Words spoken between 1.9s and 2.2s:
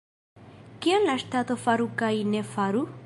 kaj